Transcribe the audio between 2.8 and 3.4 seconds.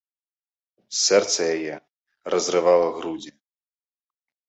грудзі.